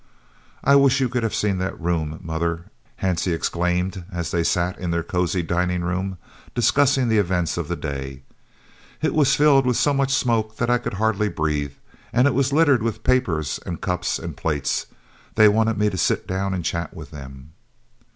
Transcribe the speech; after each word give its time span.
"I 0.63 0.75
wish 0.77 0.99
you 0.99 1.07
could 1.09 1.21
have 1.21 1.35
seen 1.35 1.59
that 1.59 1.79
room, 1.79 2.19
mother," 2.23 2.71
Hansie 3.03 3.35
exclaimed 3.35 4.03
as 4.11 4.31
they 4.31 4.43
sat 4.43 4.79
in 4.79 4.89
their 4.89 5.03
cosy 5.03 5.43
dining 5.43 5.83
room, 5.83 6.17
discussing 6.55 7.07
the 7.07 7.19
events 7.19 7.55
of 7.55 7.67
the 7.67 7.75
day. 7.75 8.23
"It 9.03 9.13
was 9.13 9.35
filled 9.35 9.67
with 9.67 9.77
so 9.77 9.93
much 9.93 10.11
smoke 10.11 10.57
that 10.57 10.71
I 10.71 10.79
could 10.79 10.95
hardly 10.95 11.29
breathe, 11.29 11.73
and 12.11 12.25
it 12.27 12.33
was 12.33 12.51
littered 12.51 12.81
with 12.81 13.03
papers 13.03 13.59
and 13.63 13.79
cups 13.79 14.17
and 14.17 14.35
plates. 14.35 14.87
They 15.35 15.47
wanted 15.47 15.77
me 15.77 15.87
to 15.91 15.99
sit 15.99 16.25
down 16.25 16.55
and 16.55 16.65
chat 16.65 16.95
with 16.95 17.11
them." 17.11 17.51